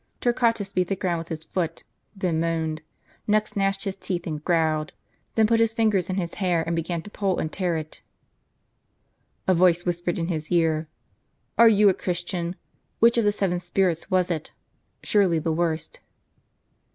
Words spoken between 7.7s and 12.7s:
it. A voice whispered in his ear, "Are you a Christian?"